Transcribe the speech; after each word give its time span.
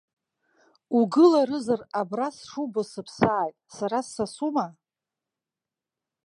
Угыларызар 0.99 1.81
абра 1.99 2.27
сшубо 2.35 2.81
сыԥсааит, 2.91 3.55
сара 3.75 3.99
ссасума. 4.05 4.67